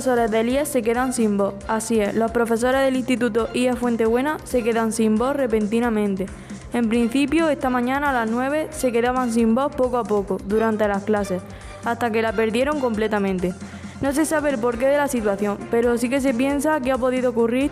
[0.00, 1.52] profesores del IES se quedan sin voz.
[1.68, 6.24] Así es, los profesores del Instituto IES Fuentebuena se quedan sin voz repentinamente.
[6.72, 10.88] En principio, esta mañana a las 9 se quedaban sin voz poco a poco durante
[10.88, 11.42] las clases,
[11.84, 13.52] hasta que la perdieron completamente.
[14.00, 16.96] No se sabe el porqué de la situación, pero sí que se piensa que ha
[16.96, 17.70] podido ocurrir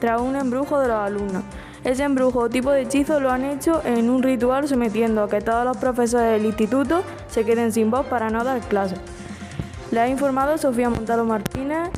[0.00, 1.44] tras un embrujo de los alumnos.
[1.84, 5.40] Ese embrujo o tipo de hechizo lo han hecho en un ritual sometiendo a que
[5.40, 8.98] todos los profesores del instituto se queden sin voz para no dar clases.
[9.92, 11.90] Le ha informado Sofía Montalo Martínez.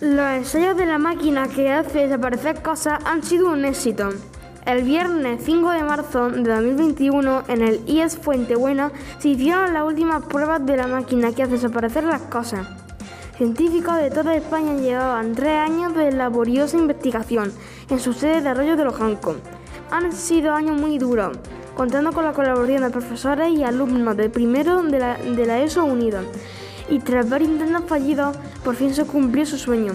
[0.00, 4.10] Los ensayos de la máquina que hace desaparecer cosas han sido un éxito.
[4.64, 10.24] El viernes 5 de marzo de 2021, en el IES Fuentebuena, se hicieron las últimas
[10.24, 12.66] pruebas de la máquina que hace desaparecer las cosas.
[13.36, 17.52] Científicos de toda España llevaban tres años de laboriosa investigación
[17.90, 19.36] en su sede de Arroyo de los Jancos.
[19.90, 21.38] Han sido años muy duros,
[21.76, 25.84] contando con la colaboración de profesores y alumnos de primero de la, de la ESO
[25.84, 26.20] Unido.
[26.88, 29.92] Y tras varios intentos fallidos, por fin se cumplió su sueño.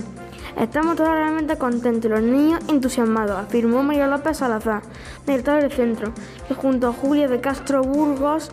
[0.58, 4.82] Estamos totalmente contentos los niños entusiasmados, afirmó María López Salazar,
[5.26, 6.14] directora del centro,
[6.48, 8.52] que junto a Julia de Castro Burgos,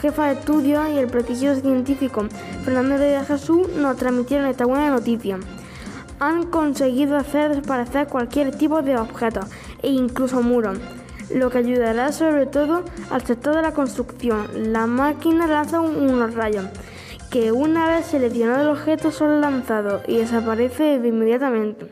[0.00, 2.26] jefa de estudios, y el prestigioso científico
[2.64, 5.38] Fernando de Jesús nos transmitieron esta buena noticia.
[6.20, 9.46] Han conseguido hacer desaparecer cualquier tipo de objetos
[9.82, 10.78] e incluso muros
[11.34, 14.72] lo que ayudará sobre todo al sector de la construcción.
[14.72, 16.66] La máquina lanza unos rayos
[17.30, 21.90] que una vez seleccionado el objeto son lanzados y desaparece inmediatamente.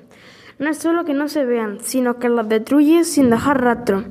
[0.58, 4.04] No es solo que no se vean, sino que los destruye sin dejar rastro.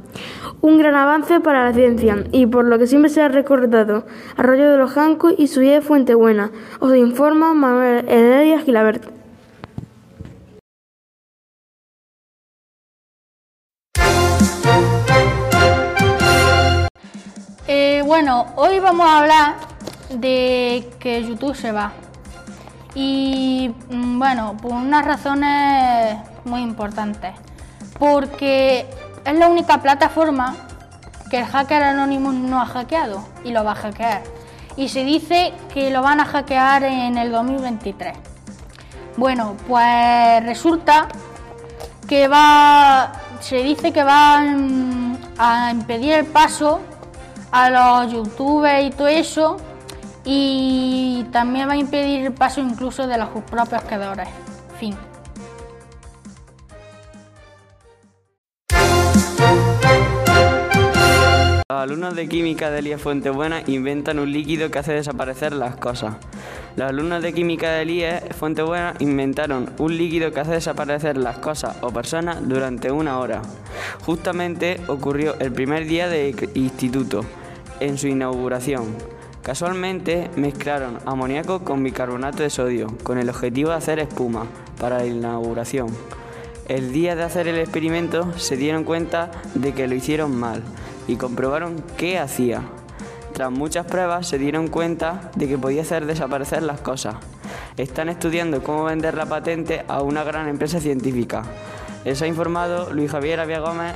[0.62, 4.72] Un gran avance para la ciencia y por lo que siempre se ha recordado Arroyo
[4.72, 6.52] de los Jancos y su de Fuentebuena.
[6.80, 9.19] Os informa Manuel Heredia Gilabert.
[18.10, 19.56] Bueno, hoy vamos a hablar
[20.10, 21.92] de que YouTube se va.
[22.96, 27.36] Y mm, bueno, por unas razones muy importantes.
[28.00, 28.90] Porque
[29.24, 30.56] es la única plataforma
[31.30, 34.24] que el hacker anónimo no ha hackeado y lo va a hackear.
[34.76, 38.18] Y se dice que lo van a hackear en el 2023.
[39.18, 41.10] Bueno, pues resulta
[42.08, 46.82] que va, se dice que van a impedir el paso
[47.52, 49.58] a los youtubers y todo eso
[50.26, 54.28] y también va a impedir el paso incluso de los propios creadores.
[54.80, 54.96] Fin.
[61.70, 66.16] Los alumnos de química de IES Fuentebuena inventan un líquido que hace desaparecer las cosas.
[66.76, 71.78] Los alumnos de química del IES Fuentebuena inventaron un líquido que hace desaparecer las cosas
[71.82, 73.42] o personas durante una hora.
[74.06, 77.24] Justamente ocurrió el primer día de instituto,
[77.80, 78.96] en su inauguración.
[79.42, 84.46] Casualmente mezclaron amoníaco con bicarbonato de sodio con el objetivo de hacer espuma
[84.80, 85.88] para la inauguración.
[86.68, 90.62] El día de hacer el experimento se dieron cuenta de que lo hicieron mal
[91.08, 92.62] y comprobaron qué hacía.
[93.34, 97.16] Tras muchas pruebas se dieron cuenta de que podía hacer desaparecer las cosas.
[97.78, 101.44] Están estudiando cómo vender la patente a una gran empresa científica.
[102.06, 103.96] Les ha informado Luis Javier Avia Gómez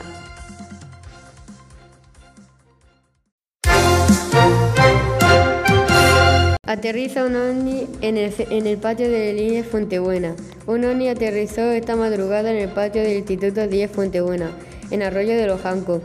[6.74, 10.36] Aterriza un ovni en el, patio de IES Fuentebuena.
[10.66, 14.50] Un ovni aterrizó esta madrugada en el patio del Instituto 10 Fuentebuena,
[14.90, 16.02] en Arroyo de los Jancos.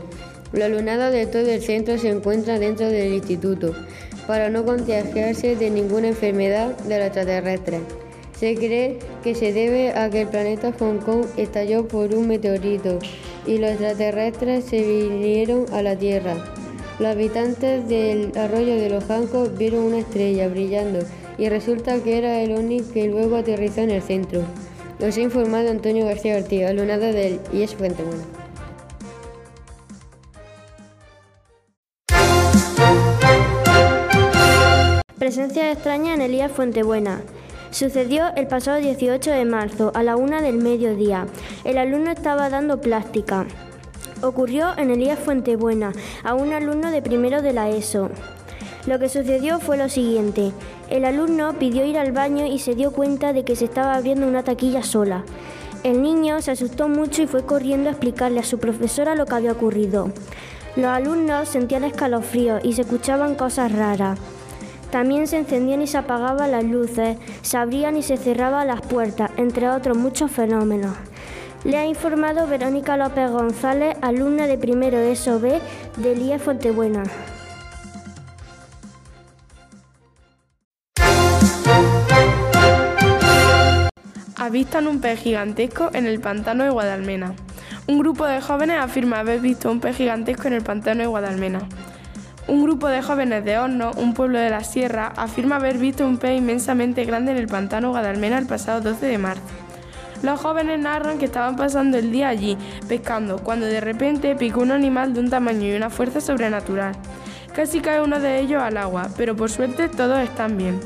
[0.53, 3.73] La lunada de todo el centro se encuentra dentro del instituto,
[4.27, 7.79] para no contagiarse de ninguna enfermedad de la extraterrestre.
[8.39, 12.99] Se cree que se debe a que el planeta Hong Kong estalló por un meteorito
[13.47, 16.58] y los extraterrestres se vinieron a la Tierra.
[16.99, 20.99] Los habitantes del arroyo de los Jancos vieron una estrella brillando
[21.37, 24.41] y resulta que era el ONI que luego aterrizó en el centro.
[24.99, 28.23] Nos ha informado Antonio García García, alumnado del IES Fuentebuena.
[35.17, 37.21] Presencia extraña en el IES Fuentebuena.
[37.71, 41.27] Sucedió el pasado 18 de marzo a la una del mediodía.
[41.63, 43.47] El alumno estaba dando plástica
[44.21, 45.93] ocurrió en Elías Fuentebuena,
[46.23, 48.09] a un alumno de primero de la ESO.
[48.85, 50.51] Lo que sucedió fue lo siguiente.
[50.89, 54.27] El alumno pidió ir al baño y se dio cuenta de que se estaba abriendo
[54.27, 55.23] una taquilla sola.
[55.83, 59.35] El niño se asustó mucho y fue corriendo a explicarle a su profesora lo que
[59.35, 60.11] había ocurrido.
[60.75, 64.19] Los alumnos sentían escalofríos y se escuchaban cosas raras.
[64.91, 69.29] También se encendían y se apagaban las luces, se abrían y se cerraban las puertas,
[69.37, 70.95] entre otros muchos fenómenos.
[71.65, 75.59] Le ha informado Verónica López González, alumna de primero ESO de
[76.01, 77.03] Elías Fontebuena.
[84.37, 87.33] Avistan un pez gigantesco en el pantano de Guadalmena.
[87.87, 91.67] Un grupo de jóvenes afirma haber visto un pez gigantesco en el pantano de Guadalmena.
[92.47, 96.17] Un grupo de jóvenes de Horno, un pueblo de la sierra, afirma haber visto un
[96.17, 99.68] pez inmensamente grande en el pantano Guadalmena el pasado 12 de marzo.
[100.21, 102.57] Los jóvenes narran que estaban pasando el día allí,
[102.87, 106.93] pescando, cuando de repente picó un animal de un tamaño y una fuerza sobrenatural.
[107.55, 110.79] Casi cae uno de ellos al agua, pero por suerte todos están bien.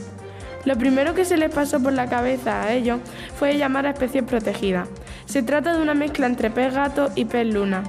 [0.65, 2.99] Lo primero que se les pasó por la cabeza a ellos
[3.37, 4.87] fue llamar a especies protegidas.
[5.25, 7.83] Se trata de una mezcla entre pez gato y pez luna.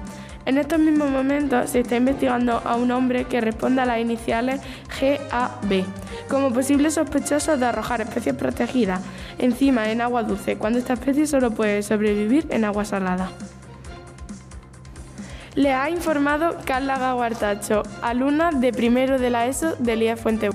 [0.46, 4.60] En estos mismos momentos se está investigando a un hombre que responde a las iniciales
[5.00, 5.84] GAB
[6.28, 9.00] como posible sospechoso de arrojar especies protegidas
[9.38, 13.30] encima en agua dulce, cuando esta especie solo puede sobrevivir en agua salada.
[15.54, 20.50] Le ha informado Carla Gaguartacho, alumna de primero de la ESO de Lía Fuente.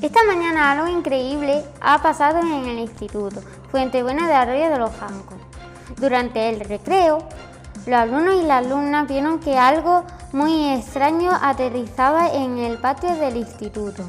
[0.00, 5.38] Esta mañana algo increíble ha pasado en el instituto Fuentebuena de Arroyo de los Jancos.
[5.98, 7.28] Durante el recreo,
[7.86, 13.36] los alumnos y las alumnas vieron que algo muy extraño aterrizaba en el patio del
[13.36, 14.04] instituto.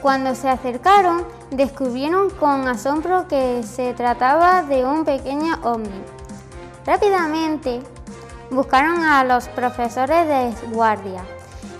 [0.00, 6.02] Cuando se acercaron, descubrieron con asombro que se trataba de un pequeño ovni.
[6.86, 7.80] Rápidamente
[8.50, 11.22] buscaron a los profesores de guardia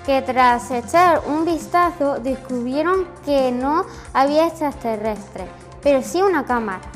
[0.05, 5.49] que tras echar un vistazo descubrieron que no había extraterrestres,
[5.83, 6.96] pero sí una cámara.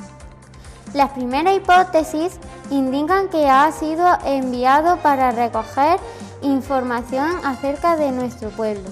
[0.93, 2.41] Las primeras hipótesis
[2.71, 6.01] indican que ha sido enviado para recoger
[6.43, 8.91] información acerca de nuestro pueblo.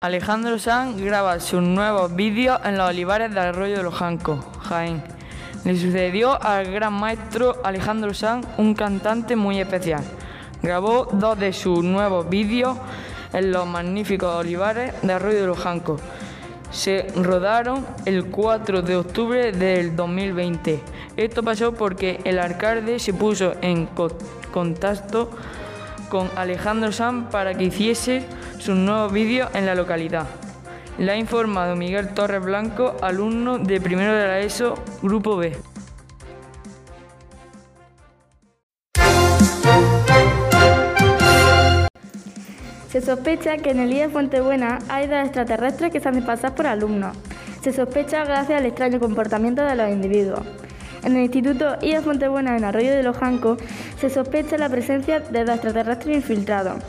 [0.00, 5.02] Alejandro Sanz graba sus nuevos vídeos en los olivares del Arroyo de los Jancos, Jaén.
[5.64, 10.02] Le sucedió al gran maestro Alejandro Sanz, un cantante muy especial.
[10.62, 12.78] Grabó dos de sus nuevos vídeos
[13.32, 16.00] en los magníficos olivares de Arroyo de los Jancos.
[16.70, 20.80] Se rodaron el 4 de octubre del 2020.
[21.16, 23.88] Esto pasó porque el alcalde se puso en
[24.52, 25.30] contacto
[26.08, 28.24] con Alejandro Sanz para que hiciese
[28.58, 30.26] sus nuevos vídeos en la localidad.
[30.98, 35.56] Le ha informado Miguel Torres Blanco, alumno de primero de la ESO, Grupo B.
[42.90, 46.66] Se sospecha que en el IE Fuentebuena hay dos extraterrestres que se hacen pasar por
[46.66, 47.16] alumnos.
[47.62, 50.40] Se sospecha gracias al extraño comportamiento de los individuos.
[51.04, 53.58] En el Instituto IE Fuentebuena en Arroyo de los Jancos
[54.00, 56.82] se sospecha la presencia de dos extraterrestres infiltrados.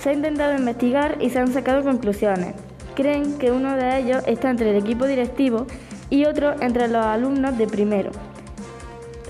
[0.00, 2.54] Se ha intentado investigar y se han sacado conclusiones
[2.94, 5.66] creen que uno de ellos está entre el equipo directivo
[6.10, 8.10] y otro entre los alumnos de primero.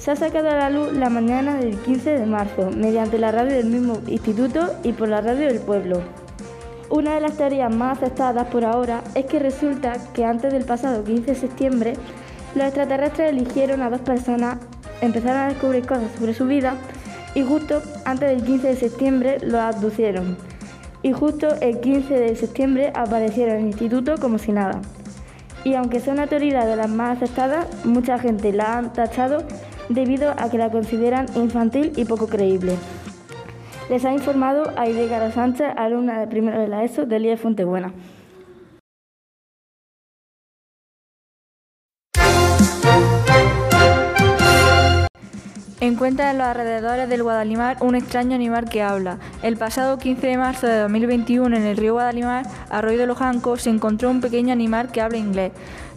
[0.05, 3.55] Se ha sacado a la luz la mañana del 15 de marzo mediante la radio
[3.55, 6.03] del mismo instituto y por la radio del pueblo.
[6.91, 11.03] Una de las teorías más aceptadas por ahora es que resulta que antes del pasado
[11.05, 11.93] 15 de septiembre
[12.55, 14.59] los extraterrestres eligieron a dos personas,
[15.01, 16.75] empezaron a descubrir cosas sobre su vida
[17.35, 20.37] y justo antes del 15 de septiembre los abducieron
[21.01, 24.83] y justo el 15 de septiembre aparecieron en el instituto como si nada.
[25.65, 29.45] Y aunque son una teoría de las más aceptadas, mucha gente la ha tachado
[29.89, 32.77] debido a que la consideran infantil y poco creíble.
[33.91, 37.93] Les ha informado Aide Cara Sánchez, alumna de primero de la ESO del IE Fontebuena.
[45.81, 49.19] Encuentra en los alrededores del Guadalimar un extraño animal que habla.
[49.43, 53.61] El pasado 15 de marzo de 2021 en el río Guadalimar, arroyo de los Jancos,
[53.63, 55.53] se encontró un pequeño animal que habla inglés.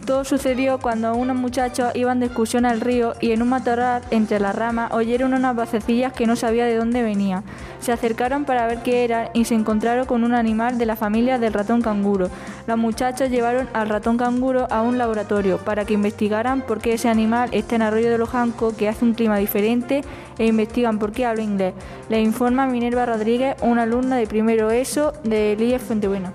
[0.08, 4.40] Todo sucedió cuando unos muchachos iban de excursión al río y en un matorral entre
[4.40, 7.44] las ramas oyeron unas vocecillas que no sabía de dónde venía.
[7.82, 11.40] Se acercaron para ver qué era y se encontraron con un animal de la familia
[11.40, 12.30] del ratón canguro.
[12.68, 17.10] Los muchachos llevaron al ratón canguro a un laboratorio para que investigaran por qué ese
[17.10, 20.06] animal está en Arroyo de los Jancos, que hace un clima diferente,
[20.38, 21.74] e investigan por qué habla inglés.
[22.08, 26.32] Le informa Minerva Rodríguez, una alumna de primero ESO de Elías Fuentebuena.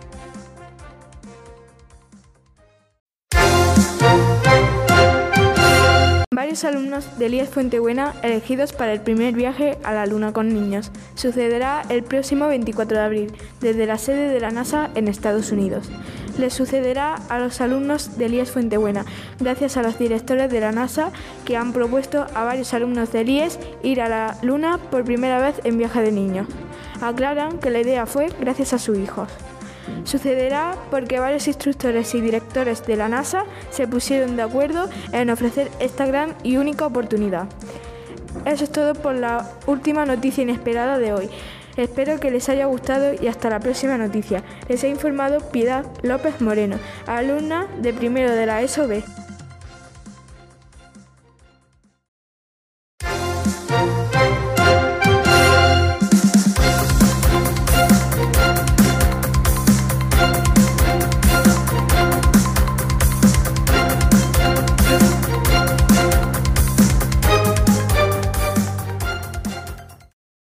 [6.53, 10.91] Varios alumnos del IES Fuentebuena elegidos para el primer viaje a la Luna con niños
[11.15, 13.33] sucederá el próximo 24 de abril
[13.63, 15.89] desde la sede de la NASA en Estados Unidos.
[16.37, 19.07] le sucederá a los alumnos del IES Fuentebuena,
[19.41, 21.11] gracias a los directores de la NASA
[21.47, 25.59] que han propuesto a varios alumnos del IES ir a la Luna por primera vez
[25.65, 26.49] en viaje de niños.
[27.01, 29.31] Aclaran que la idea fue gracias a sus hijos.
[30.05, 35.71] Sucederá porque varios instructores y directores de la NASA se pusieron de acuerdo en ofrecer
[35.81, 37.47] esta gran y única oportunidad.
[38.45, 41.31] Eso es todo por la última noticia inesperada de hoy.
[41.77, 44.43] Espero que les haya gustado y hasta la próxima noticia.
[44.69, 49.03] Les ha informado Piedad López Moreno, alumna de primero de la ESO B.